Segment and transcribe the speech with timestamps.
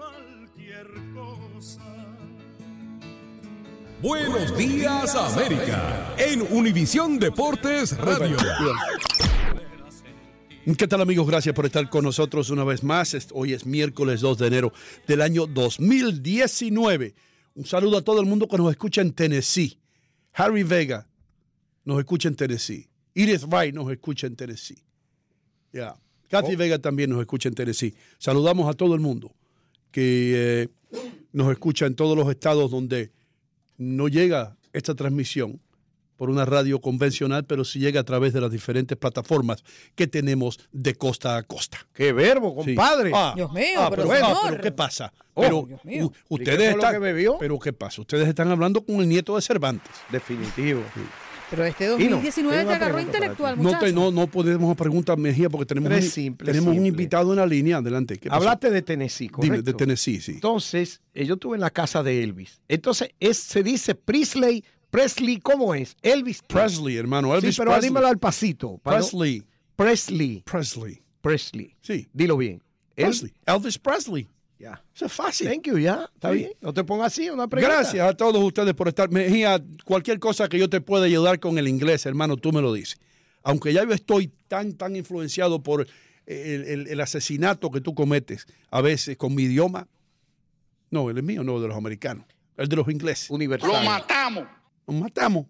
[0.00, 1.82] cualquier cosa.
[4.00, 8.36] Buenos días América en Univisión Deportes Radio.
[10.78, 11.26] ¿Qué tal amigos?
[11.26, 13.14] Gracias por estar con nosotros una vez más.
[13.32, 14.72] Hoy es miércoles 2 de enero
[15.06, 17.14] del año 2019.
[17.54, 19.78] Un saludo a todo el mundo que nos escucha en Tennessee.
[20.32, 21.08] Harry Vega
[21.84, 22.88] nos escucha en Tennessee.
[23.14, 24.78] Edith Wright nos escucha en Tennessee.
[25.72, 25.96] Ya.
[26.28, 27.94] Kathy Vega también nos escucha en Tennessee.
[28.18, 29.34] Saludamos a todo el mundo
[29.90, 30.68] que eh,
[31.32, 33.12] nos escucha en todos los estados donde
[33.78, 35.60] no llega esta transmisión
[36.16, 39.64] por una radio convencional, pero sí llega a través de las diferentes plataformas
[39.94, 41.78] que tenemos de costa a costa.
[41.94, 43.10] ¡Qué verbo, compadre!
[43.14, 45.12] Ah, Dios mío, ah, pero, pero, ah, ¿qué pasa?
[45.32, 46.12] Oh, pero Dios mío.
[46.28, 47.38] u- ¿Y qué ustedes lo están, que bebió?
[47.38, 48.02] pero ¿qué pasa?
[48.02, 49.92] Ustedes están hablando con el nieto de Cervantes.
[50.10, 50.82] Definitivo.
[51.50, 53.92] Pero este Hino, 2019 tengo te agarró intelectual, No, te, muchacho.
[53.92, 57.78] no, no podemos preguntar, Mejía, porque tenemos, un, simple, tenemos un invitado en la línea.
[57.78, 58.20] Adelante.
[58.30, 59.52] Hablaste de Tennessee, correcto.
[59.56, 60.32] Dime, de Tennessee, sí.
[60.32, 62.60] Entonces, eh, yo estuve en la casa de Elvis.
[62.68, 65.96] Entonces, es, se dice Presley, Presley, ¿cómo es?
[66.02, 67.30] Elvis Presley, hermano.
[67.32, 67.90] Sí, Elvis pero Presley.
[67.90, 68.78] dímelo al pasito.
[68.78, 69.42] para no- Presley.
[69.76, 70.42] Presley.
[70.44, 71.02] Presley.
[71.20, 71.74] Presley.
[71.80, 72.08] Sí.
[72.12, 72.62] Dilo bien.
[72.96, 73.32] El- Presley.
[73.46, 74.28] Elvis Presley.
[74.60, 74.84] Ya.
[74.94, 75.48] Eso es fácil.
[75.48, 76.08] Thank you, ya.
[76.14, 76.36] Está Sí.
[76.38, 76.52] bien.
[76.60, 77.74] No te pongas así, una pregunta.
[77.76, 79.10] Gracias a todos ustedes por estar.
[79.10, 82.72] Mejía, cualquier cosa que yo te pueda ayudar con el inglés, hermano, tú me lo
[82.74, 82.98] dices.
[83.42, 85.86] Aunque ya yo estoy tan, tan influenciado por
[86.26, 89.88] el, el- el asesinato que tú cometes a veces con mi idioma.
[90.90, 92.26] No, el mío no, de los americanos.
[92.58, 93.30] El de los ingleses.
[93.30, 93.70] Universal.
[94.86, 95.46] Nos matamos.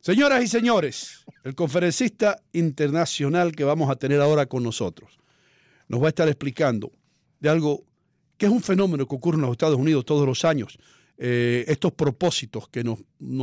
[0.00, 5.18] Señoras y señores, el conferencista internacional que vamos a tener ahora con nosotros
[5.88, 6.92] nos va a estar explicando
[7.40, 7.84] de algo
[8.36, 10.78] que es un fenómeno que ocurre en los Estados Unidos todos los años.
[11.18, 12.98] Eh, estos propósitos que nos,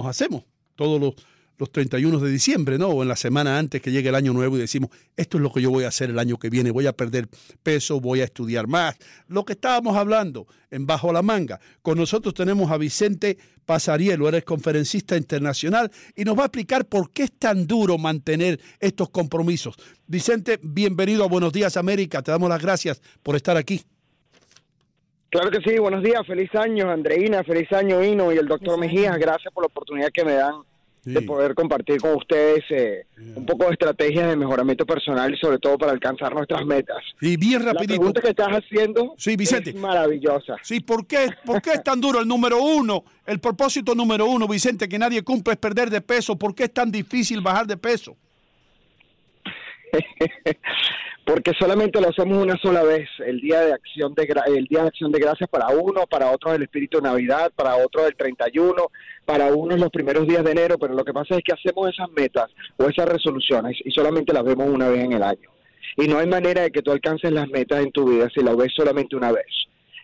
[0.05, 0.43] hacemos
[0.75, 1.15] todos los,
[1.57, 2.89] los 31 de diciembre, ¿no?
[2.89, 5.51] O en la semana antes que llegue el año nuevo y decimos, esto es lo
[5.51, 7.27] que yo voy a hacer el año que viene, voy a perder
[7.63, 8.95] peso, voy a estudiar más.
[9.27, 11.59] Lo que estábamos hablando en Bajo la Manga.
[11.81, 17.09] Con nosotros tenemos a Vicente Pasarielo, eres conferencista internacional y nos va a explicar por
[17.09, 19.75] qué es tan duro mantener estos compromisos.
[20.05, 23.81] Vicente, bienvenido a Buenos Días América, te damos las gracias por estar aquí.
[25.33, 29.17] Claro que sí, buenos días, feliz año Andreina, feliz año Hino y el doctor año.
[29.17, 30.53] gracias por la oportunidad que me dan
[31.05, 35.57] de poder compartir con ustedes eh, un poco de estrategias de mejoramiento personal y sobre
[35.57, 37.03] todo para alcanzar nuestras metas.
[37.19, 37.95] Y bien La rapidito.
[37.95, 39.71] pregunta que estás haciendo Sí, Vicente.
[39.71, 40.55] es maravillosa.
[40.61, 43.03] Sí, ¿por qué, ¿por qué es tan duro el número uno?
[43.25, 46.37] El propósito número uno, Vicente, que nadie cumple es perder de peso.
[46.37, 48.15] ¿Por qué es tan difícil bajar de peso?
[51.25, 54.81] Porque solamente lo hacemos una sola vez, el día de acción de gra- el día
[54.81, 58.15] de acción de gracias para uno, para otros el espíritu de Navidad, para otros el
[58.15, 58.73] 31,
[59.23, 62.09] para unos los primeros días de enero, pero lo que pasa es que hacemos esas
[62.11, 65.49] metas o esas resoluciones y solamente las vemos una vez en el año.
[65.95, 68.57] Y no hay manera de que tú alcances las metas en tu vida si las
[68.57, 69.45] ves solamente una vez.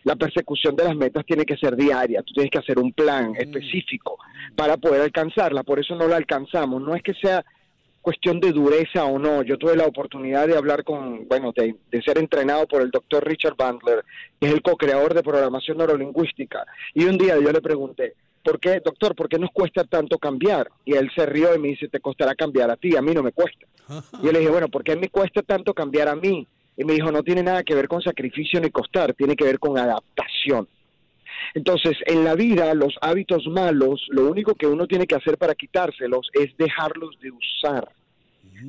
[0.05, 3.33] La persecución de las metas tiene que ser diaria, tú tienes que hacer un plan
[3.35, 4.17] específico
[4.55, 7.43] para poder alcanzarla, por eso no la alcanzamos, no es que sea
[8.09, 9.43] cuestión de dureza o no.
[9.43, 13.55] Yo tuve la oportunidad de hablar con, bueno, de, ser entrenado por el doctor Richard
[13.55, 14.03] Bandler,
[14.41, 16.65] que es el co-creador de programación neurolingüística.
[16.95, 20.71] Y un día yo le pregunté, ¿por qué, doctor, por qué nos cuesta tanto cambiar?
[20.85, 23.21] Y él se rió y me dice, te costará cambiar a ti, a mí no
[23.21, 23.67] me cuesta.
[24.19, 26.47] Y yo le dije, bueno, ¿por qué me cuesta tanto cambiar a mí?
[26.77, 29.59] Y me dijo, no tiene nada que ver con sacrificio ni costar, tiene que ver
[29.59, 30.67] con adaptación.
[31.53, 35.53] Entonces, en la vida, los hábitos malos, lo único que uno tiene que hacer para
[35.53, 37.87] quitárselos es dejarlos de usar.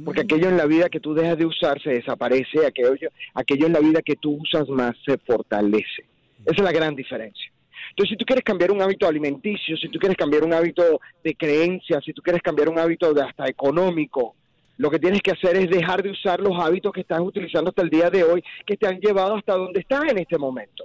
[0.05, 3.73] Porque aquello en la vida que tú dejas de usar se desaparece, aquello, aquello en
[3.73, 6.05] la vida que tú usas más se fortalece.
[6.45, 7.51] Esa es la gran diferencia.
[7.91, 11.35] Entonces, si tú quieres cambiar un hábito alimenticio, si tú quieres cambiar un hábito de
[11.35, 14.37] creencia, si tú quieres cambiar un hábito de hasta económico,
[14.77, 17.83] lo que tienes que hacer es dejar de usar los hábitos que estás utilizando hasta
[17.83, 20.85] el día de hoy, que te han llevado hasta donde estás en este momento.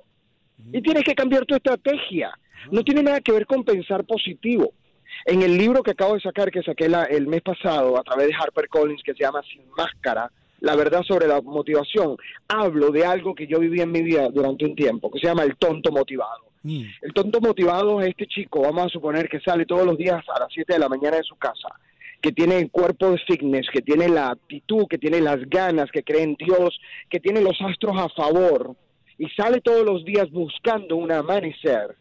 [0.74, 2.32] Y tienes que cambiar tu estrategia.
[2.72, 4.74] No tiene nada que ver con pensar positivo.
[5.24, 8.28] En el libro que acabo de sacar, que saqué la- el mes pasado a través
[8.28, 10.30] de HarperCollins, que se llama Sin Máscara,
[10.60, 12.18] la verdad sobre la motivación,
[12.48, 15.44] hablo de algo que yo viví en mi vida durante un tiempo, que se llama
[15.44, 16.46] el tonto motivado.
[17.02, 20.40] El tonto motivado es este chico, vamos a suponer que sale todos los días a
[20.40, 21.70] las 7 de la mañana de su casa,
[22.22, 26.02] que tiene el cuerpo de fitness, que tiene la actitud, que tiene las ganas, que
[26.04, 26.80] cree en Dios,
[27.10, 28.76] que tiene los astros a favor,
[29.20, 31.96] y sale todos los días buscando un amanecer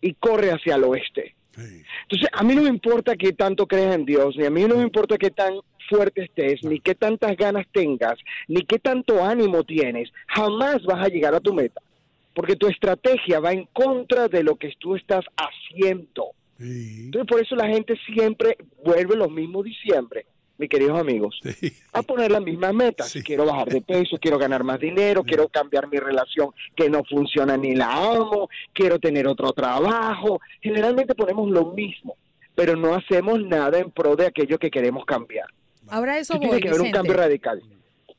[0.00, 1.34] y corre hacia el oeste.
[1.56, 4.76] Entonces, a mí no me importa qué tanto creas en Dios, ni a mí no
[4.76, 5.54] me importa qué tan
[5.88, 8.18] fuerte estés, ni qué tantas ganas tengas,
[8.48, 11.82] ni qué tanto ánimo tienes, jamás vas a llegar a tu meta,
[12.34, 16.30] porque tu estrategia va en contra de lo que tú estás haciendo.
[16.58, 20.26] Entonces, por eso la gente siempre vuelve los mismos diciembre,
[20.62, 21.38] mis queridos amigos,
[21.92, 23.12] a poner las mismas metas.
[23.24, 27.56] Quiero bajar de peso, quiero ganar más dinero, quiero cambiar mi relación que no funciona
[27.56, 30.40] ni la amo, quiero tener otro trabajo.
[30.60, 32.16] Generalmente ponemos lo mismo,
[32.54, 35.46] pero no hacemos nada en pro de aquello que queremos cambiar.
[35.88, 37.60] Ahora eso Tiene voy, que haber un cambio radical.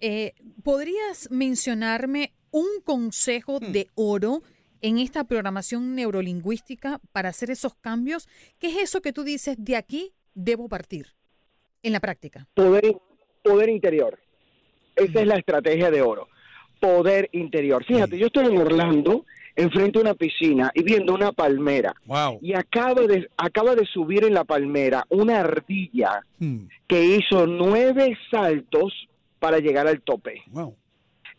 [0.01, 3.72] Eh, ¿Podrías mencionarme un consejo Hmm.
[3.72, 4.42] de oro
[4.81, 8.28] en esta programación neurolingüística para hacer esos cambios?
[8.60, 11.07] ¿Qué es eso que tú dices, de aquí debo partir
[11.83, 12.47] en la práctica?
[12.53, 12.95] Poder,
[13.44, 14.18] poder interior.
[14.95, 16.27] Esa es la estrategia de oro.
[16.80, 17.83] Poder interior.
[17.85, 19.25] Fíjate, yo estoy en Orlando,
[19.56, 21.94] enfrente de una piscina y viendo una palmera.
[22.41, 26.25] Y acaba de, acaba de subir en la palmera una ardilla
[26.88, 29.07] que hizo nueve saltos
[29.39, 30.41] para llegar al tope.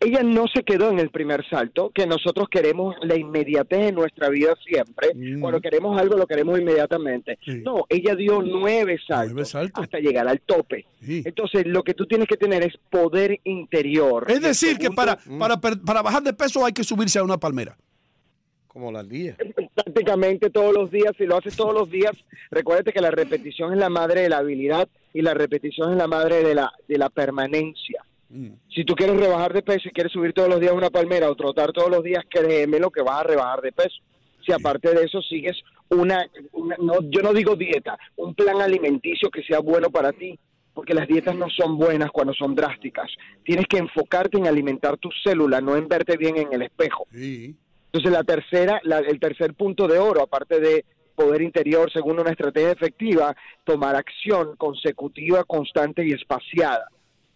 [0.04, 4.28] Ella no se quedó en el primer salto, que nosotros queremos la inmediatez en nuestra
[4.28, 5.08] vida siempre.
[5.40, 7.38] Cuando queremos algo, lo queremos inmediatamente.
[7.62, 10.84] No, ella dio nueve saltos, hasta llegar al tope.
[11.06, 14.26] Entonces, lo que tú tienes que tener es poder interior.
[14.28, 15.38] Es decir, que para, Mm.
[15.38, 17.76] para, per- para bajar de peso hay que subirse a una palmera.
[18.66, 19.36] Como la día.
[19.74, 22.12] prácticamente todos los días, si lo haces todos los días,
[22.50, 26.08] recuérdate que la repetición es la madre de la habilidad y la repetición es la
[26.08, 28.04] madre de la, de la permanencia.
[28.68, 31.36] Si tú quieres rebajar de peso y quieres subir todos los días una palmera o
[31.36, 33.96] trotar todos los días, créeme lo que vas a rebajar de peso.
[34.44, 35.56] Si aparte de eso sigues
[35.90, 40.38] una, una- no, yo no digo dieta, un plan alimenticio que sea bueno para ti,
[40.74, 43.08] porque las dietas no son buenas cuando son drásticas.
[43.44, 47.06] Tienes que enfocarte en alimentar tus células, no en verte bien en el espejo.
[47.86, 52.30] Entonces la tercera, la- el tercer punto de oro, aparte de poder interior, según una
[52.32, 56.88] estrategia efectiva, tomar acción consecutiva, constante y espaciada.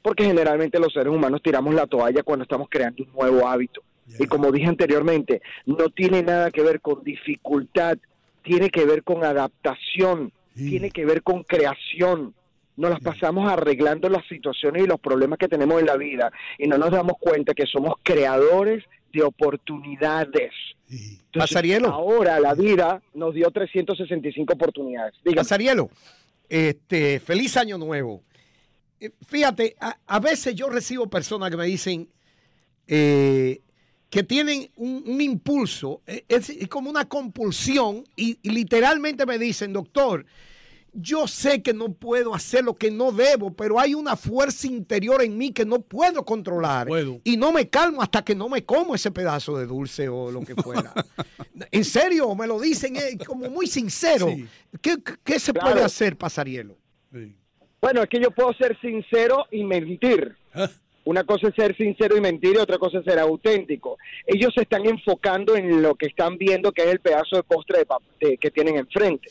[0.08, 3.82] Porque generalmente los seres humanos tiramos la toalla cuando estamos creando un nuevo hábito.
[4.18, 7.98] Y como dije anteriormente, no tiene nada que ver con dificultad,
[8.42, 12.32] tiene que ver con adaptación, tiene que ver con creación.
[12.78, 16.66] Nos las pasamos arreglando las situaciones y los problemas que tenemos en la vida y
[16.66, 20.52] no nos damos cuenta que somos creadores de oportunidades.
[20.88, 21.88] Entonces, Pasarielo.
[21.90, 25.16] Ahora la vida nos dio 365 oportunidades.
[25.22, 25.36] Dígame.
[25.36, 25.90] Pasarielo,
[26.48, 28.22] este, feliz año nuevo.
[29.00, 32.08] Eh, Fíjate, a, a veces yo recibo personas que me dicen
[32.86, 33.62] eh,
[34.10, 39.38] que tienen un, un impulso, eh, es, es como una compulsión, y, y literalmente me
[39.38, 40.24] dicen, doctor,
[40.94, 45.22] yo sé que no puedo hacer lo que no debo, pero hay una fuerza interior
[45.22, 46.88] en mí que no puedo controlar.
[47.24, 50.40] Y no me calmo hasta que no me como ese pedazo de dulce o lo
[50.40, 50.92] que fuera.
[51.70, 54.34] en serio, me lo dicen eh, como muy sincero.
[54.80, 56.78] ¿Qué, qué se puede hacer, Pasarielo?
[57.80, 60.35] Bueno, es que yo puedo ser sincero y mentir.
[61.04, 63.97] Una cosa es ser sincero y mentir y otra cosa es ser auténtico.
[64.26, 67.78] Ellos se están enfocando en lo que están viendo que es el pedazo de postre
[67.78, 67.87] de
[68.28, 69.30] de- que tienen enfrente.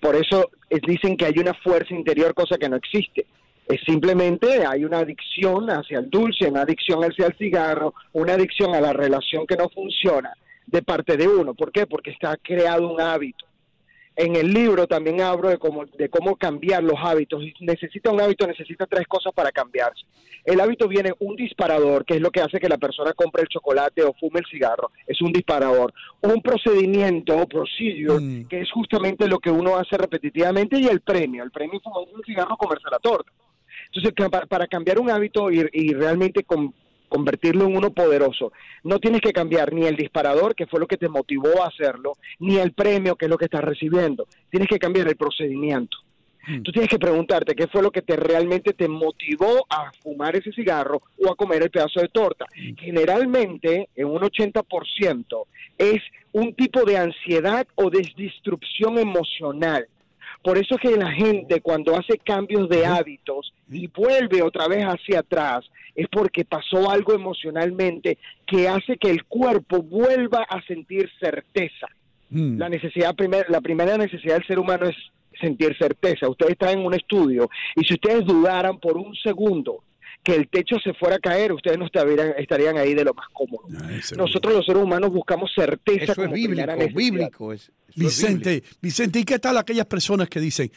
[0.00, 3.26] Por eso eh, dicen que hay una fuerza interior, cosa que no existe.
[3.66, 8.74] Es simplemente hay una adicción hacia el dulce, una adicción hacia el cigarro, una adicción
[8.74, 10.32] a la relación que no funciona.
[10.66, 11.54] de parte de uno.
[11.54, 11.86] ¿Por qué?
[11.86, 13.46] Porque está creado un hábito.
[14.20, 17.40] En el libro también hablo de cómo, de cómo cambiar los hábitos.
[17.60, 20.04] Necesita un hábito, necesita tres cosas para cambiarse.
[20.44, 23.48] El hábito viene un disparador, que es lo que hace que la persona compre el
[23.48, 24.90] chocolate o fume el cigarro.
[25.06, 25.94] Es un disparador.
[26.22, 28.48] Un procedimiento o procedure, Mm.
[28.48, 31.44] que es justamente lo que uno hace repetitivamente, y el premio.
[31.44, 33.30] El premio es fumar un cigarro comerse la torta.
[33.92, 36.74] Entonces, para, para cambiar un hábito y, y realmente con-
[37.08, 38.52] convertirlo en uno poderoso,
[38.84, 42.14] no tienes que cambiar ni el disparador, que fue lo que te motivó a hacerlo,
[42.38, 44.26] ni el premio, que es lo que estás recibiendo.
[44.50, 45.98] Tienes que cambiar el procedimiento.
[46.64, 50.50] Tú tienes que preguntarte qué fue lo que te realmente te motivó a fumar ese
[50.52, 52.46] cigarro o a comer el pedazo de torta.
[52.78, 55.44] Generalmente, en un 80%,
[55.76, 56.00] es
[56.32, 58.00] un tipo de ansiedad o de
[58.98, 59.86] emocional.
[60.42, 64.84] Por eso es que la gente cuando hace cambios de hábitos y vuelve otra vez
[64.84, 71.10] hacia atrás, es porque pasó algo emocionalmente que hace que el cuerpo vuelva a sentir
[71.20, 71.88] certeza.
[72.30, 72.58] Mm.
[72.58, 74.96] La necesidad primer- la primera necesidad del ser humano es
[75.40, 76.28] sentir certeza.
[76.28, 79.82] Ustedes están en un estudio y si ustedes dudaran por un segundo
[80.22, 83.28] que el techo se fuera a caer, ustedes no estarían, estarían ahí de lo más
[83.32, 83.68] cómodo.
[84.16, 87.52] Nosotros los seres humanos buscamos certeza Eso es bíblico, bíblico.
[87.52, 90.70] Es, eso es Vicente, Vicente, ¿y qué tal aquellas personas que dicen,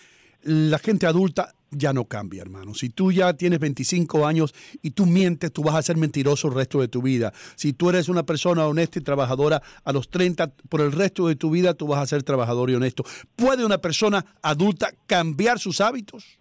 [0.43, 2.74] la gente adulta ya no cambia, hermano?
[2.74, 6.53] Si tú ya tienes 25 años y tú mientes, tú vas a ser mentiroso el
[6.53, 7.33] resto de tu vida.
[7.55, 11.36] Si tú eres una persona honesta y trabajadora a los 30, por el resto de
[11.36, 13.03] tu vida tú vas a ser trabajador y honesto.
[13.36, 16.40] ¿Puede una persona adulta cambiar sus hábitos?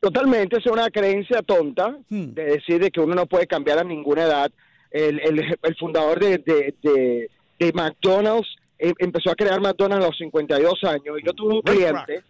[0.00, 2.32] Totalmente, es una creencia tonta Hmm.
[2.32, 4.50] de decir de que uno no puede cambiar a ninguna edad.
[4.90, 10.08] El, el- el fundador de, de- de- de McDonald's eh, empezó a crear McDonald's a
[10.08, 12.22] los 52 años y yo tuve un Ray cliente,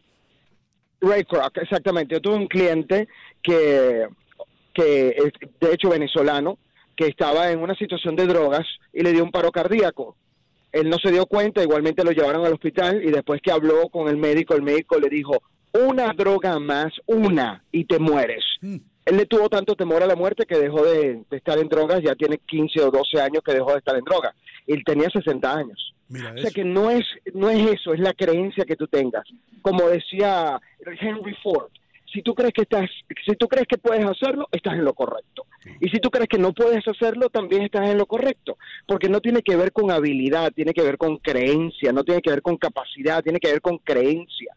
[1.01, 3.07] Ray Kroc, exactamente, yo tuve un cliente
[3.41, 4.07] que,
[4.75, 6.59] que es de hecho venezolano,
[6.97, 10.17] que estaba en una situación de drogas y le dio un paro cardíaco.
[10.73, 14.09] Él no se dio cuenta, igualmente lo llevaron al hospital y después que habló con
[14.09, 15.41] el médico, el médico le dijo,
[15.73, 18.45] una droga más, una, y te mueres.
[18.63, 22.03] Él le tuvo tanto temor a la muerte que dejó de, de estar en drogas,
[22.03, 24.35] ya tiene 15 o 12 años que dejó de estar en drogas.
[24.67, 25.95] Él tenía 60 años.
[26.09, 29.25] Mira O sea que no es, no es eso, es la creencia que tú tengas.
[29.63, 30.61] Como decía
[31.01, 31.71] Henry Ford,
[32.13, 32.91] si tú crees que estás,
[33.25, 35.47] si tú crees que puedes hacerlo, estás en lo correcto.
[35.81, 38.57] Y si tú crees que no puedes hacerlo, también estás en lo correcto.
[38.87, 42.31] Porque no tiene que ver con habilidad, tiene que ver con creencia, no tiene que
[42.31, 44.57] ver con capacidad, tiene que ver con creencia.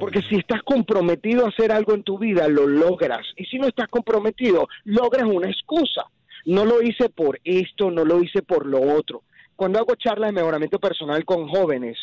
[0.00, 3.26] Porque si estás comprometido a hacer algo en tu vida, lo logras.
[3.36, 6.04] Y si no estás comprometido, logras una excusa.
[6.46, 9.22] No lo hice por esto, no lo hice por lo otro.
[9.56, 11.98] Cuando hago charlas de mejoramiento personal con jóvenes,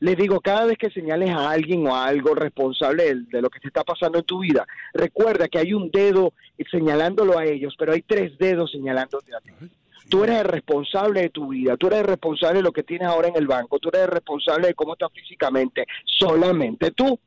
[0.00, 3.48] les digo, cada vez que señales a alguien o a algo responsable de, de lo
[3.48, 6.34] que te está pasando en tu vida, recuerda que hay un dedo
[6.70, 9.50] señalándolo a ellos, pero hay tres dedos señalándote a ti.
[10.08, 13.08] Tú eres el responsable de tu vida, tú eres el responsable de lo que tienes
[13.08, 17.18] ahora en el banco, tú eres el responsable de cómo estás físicamente, solamente tú.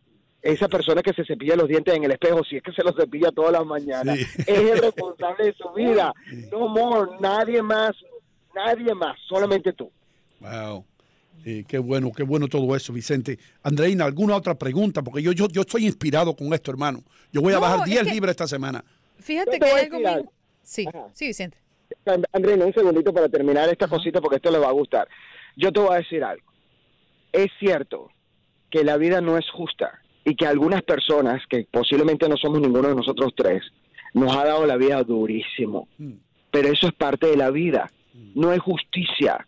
[0.41, 2.95] Esa persona que se cepilla los dientes en el espejo, si es que se los
[2.95, 6.13] cepilla todas las mañanas, es el responsable de su vida.
[6.49, 7.91] No more, nadie más,
[8.55, 9.91] nadie más, solamente tú.
[10.39, 10.85] Wow.
[11.45, 13.37] Eh, qué bueno, qué bueno todo eso, Vicente.
[13.63, 15.01] Andreina, ¿alguna otra pregunta?
[15.01, 17.03] Porque yo, yo, yo estoy inspirado con esto, hermano.
[17.33, 18.83] Yo voy a No, bajar es 10 que- libras esta semana.
[19.19, 20.31] Fíjate que voy hay a algo.
[20.63, 21.57] Sí, sí, Vicente.
[22.33, 25.07] Andrés, un segundito para terminar esta cosita porque esto le va a gustar.
[25.55, 26.45] Yo te voy a decir algo.
[27.31, 28.09] Es cierto
[28.69, 32.89] que la vida no es justa y que algunas personas, que posiblemente no somos ninguno
[32.89, 33.63] de nosotros tres,
[34.13, 35.87] nos ha dado la vida durísimo.
[36.51, 37.89] Pero eso es parte de la vida.
[38.35, 39.45] No es justicia.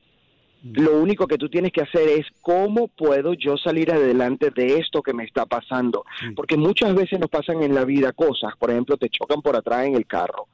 [0.63, 5.01] Lo único que tú tienes que hacer es cómo puedo yo salir adelante de esto
[5.01, 6.05] que me está pasando.
[6.35, 9.87] Porque muchas veces nos pasan en la vida cosas, por ejemplo, te chocan por atrás
[9.87, 10.47] en el carro.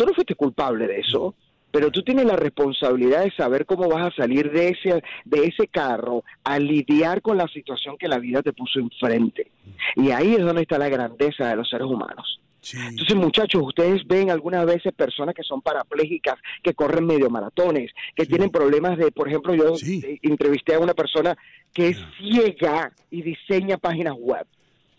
[0.00, 1.34] Tú no fuiste culpable de eso,
[1.70, 5.68] pero tú tienes la responsabilidad de saber cómo vas a salir de ese, de ese
[5.68, 9.50] carro a lidiar con la situación que la vida te puso enfrente.
[9.96, 12.40] Y ahí es donde está la grandeza de los seres humanos.
[12.72, 18.24] Entonces, muchachos, ustedes ven algunas veces personas que son parapléjicas, que corren medio maratones, que
[18.24, 21.36] tienen problemas de, por ejemplo, yo eh, entrevisté a una persona
[21.74, 24.46] que es ciega y diseña páginas web.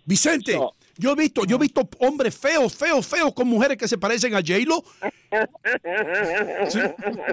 [0.06, 0.60] Vicente,
[0.98, 4.34] yo he visto, yo he visto hombres feos, feos, feos con mujeres que se parecen
[4.36, 4.84] a J-Lo.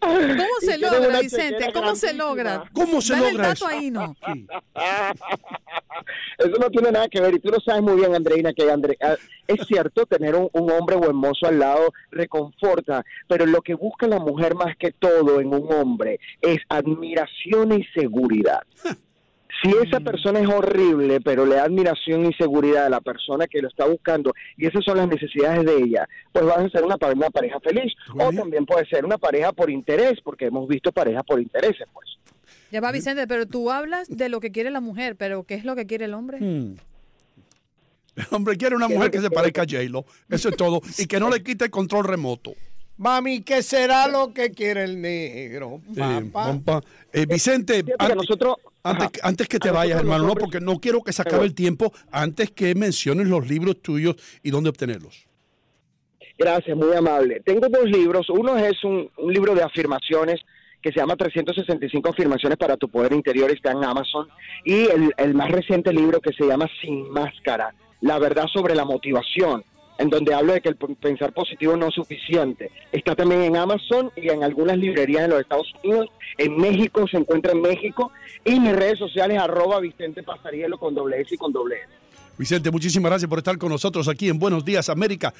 [0.00, 1.72] ¿Cómo se logra, Vicente?
[1.72, 2.64] ¿Cómo se logra?
[2.72, 3.78] ¿Cómo se Dale logra el dato eso?
[3.78, 4.14] ahí, ¿no?
[6.38, 8.98] Eso no tiene nada que ver y tú lo sabes muy bien, Andreina, que Andre-
[9.02, 9.16] ah,
[9.46, 14.06] es cierto tener un, un hombre buen mozo al lado reconforta, pero lo que busca
[14.06, 18.62] la mujer más que todo en un hombre es admiración y seguridad.
[19.64, 23.62] Si esa persona es horrible, pero le da admiración y seguridad a la persona que
[23.62, 26.96] lo está buscando, y esas son las necesidades de ella, pues van a ser una,
[27.14, 27.90] una pareja feliz.
[28.12, 32.08] O también puede ser una pareja por interés, porque hemos visto parejas por intereses, pues.
[32.70, 35.64] Ya va, Vicente, pero tú hablas de lo que quiere la mujer, pero ¿qué es
[35.64, 36.40] lo que quiere el hombre?
[36.40, 36.76] Hmm.
[38.16, 41.18] El hombre quiere una mujer que se parezca a J-Lo, eso es todo, y que
[41.18, 42.52] no le quite el control remoto.
[42.96, 45.80] Mami, ¿qué será lo que quiere el negro?
[45.96, 46.30] Eh.
[47.12, 51.12] Eh, Vicente, antes, nosotros, antes, antes que te vayas, hermano, no, porque no quiero que
[51.12, 55.26] se acabe el tiempo, antes que menciones los libros tuyos y dónde obtenerlos.
[56.38, 57.40] Gracias, muy amable.
[57.44, 58.28] Tengo dos libros.
[58.28, 60.40] Uno es un, un libro de afirmaciones
[60.82, 64.28] que se llama 365 afirmaciones para tu poder interior, está en Amazon.
[64.64, 68.84] Y el, el más reciente libro que se llama Sin Máscara, la verdad sobre la
[68.84, 69.64] motivación
[69.98, 72.70] en donde hablo de que el pensar positivo no es suficiente.
[72.92, 76.08] Está también en Amazon y en algunas librerías en los Estados Unidos.
[76.38, 78.12] En México se encuentra en México.
[78.44, 81.88] Y mis redes sociales, arroba Vicente Pasarielo con doble S y con doble S.
[82.36, 85.32] Vicente, muchísimas gracias por estar con nosotros aquí en Buenos Días América.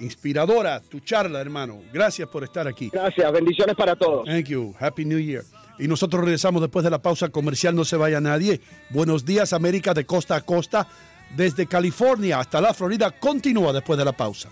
[0.00, 1.80] Inspiradora tu charla, hermano.
[1.92, 2.90] Gracias por estar aquí.
[2.92, 4.24] Gracias, bendiciones para todos.
[4.24, 4.74] Thank you.
[4.80, 5.44] Happy New Year.
[5.78, 7.76] Y nosotros regresamos después de la pausa comercial.
[7.76, 8.60] No se vaya nadie.
[8.90, 10.88] Buenos días América de costa a costa
[11.36, 14.48] desde California hasta la Florida continúa después de la pausa.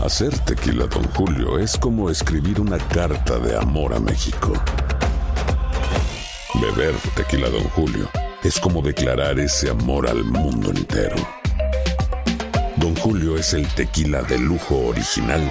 [0.00, 4.52] Hacer tequila, don Julio, es como escribir una carta de amor a México.
[6.54, 8.08] Beber tequila, don Julio,
[8.42, 11.16] es como declarar ese amor al mundo entero.
[12.76, 15.50] Don Julio es el tequila de lujo original